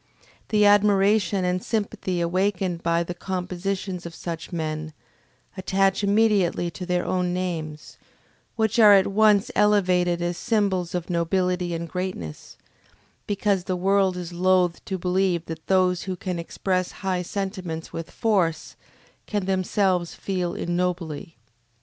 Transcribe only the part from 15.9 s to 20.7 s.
who can express high sentiments with force, can themselves feel